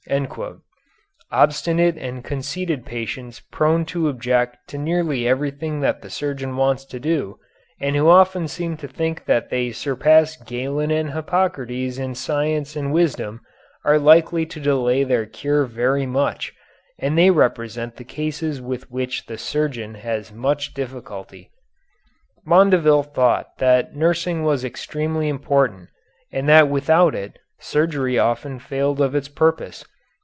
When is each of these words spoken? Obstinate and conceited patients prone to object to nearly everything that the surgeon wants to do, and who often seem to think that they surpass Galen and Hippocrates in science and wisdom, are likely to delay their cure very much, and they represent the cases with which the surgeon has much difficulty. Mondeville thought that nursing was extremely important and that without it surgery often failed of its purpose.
Obstinate 1.31 1.95
and 1.95 2.23
conceited 2.23 2.87
patients 2.87 3.39
prone 3.39 3.85
to 3.85 4.09
object 4.09 4.67
to 4.69 4.79
nearly 4.79 5.27
everything 5.27 5.79
that 5.81 6.01
the 6.01 6.09
surgeon 6.09 6.55
wants 6.57 6.83
to 6.85 6.99
do, 6.99 7.37
and 7.79 7.95
who 7.95 8.09
often 8.09 8.47
seem 8.47 8.75
to 8.77 8.87
think 8.87 9.25
that 9.25 9.51
they 9.51 9.71
surpass 9.71 10.35
Galen 10.37 10.89
and 10.89 11.11
Hippocrates 11.13 11.99
in 11.99 12.15
science 12.15 12.75
and 12.75 12.91
wisdom, 12.91 13.41
are 13.85 13.99
likely 13.99 14.43
to 14.47 14.59
delay 14.59 15.03
their 15.03 15.27
cure 15.27 15.65
very 15.65 16.07
much, 16.07 16.51
and 16.97 17.15
they 17.15 17.29
represent 17.29 17.95
the 17.97 18.03
cases 18.03 18.59
with 18.59 18.89
which 18.89 19.27
the 19.27 19.37
surgeon 19.37 19.93
has 19.93 20.33
much 20.33 20.73
difficulty. 20.73 21.51
Mondeville 22.45 23.03
thought 23.13 23.59
that 23.59 23.95
nursing 23.95 24.41
was 24.43 24.65
extremely 24.65 25.29
important 25.29 25.89
and 26.33 26.49
that 26.49 26.69
without 26.69 27.13
it 27.13 27.37
surgery 27.59 28.17
often 28.17 28.57
failed 28.57 28.99
of 28.99 29.13
its 29.13 29.27
purpose. 29.27 29.85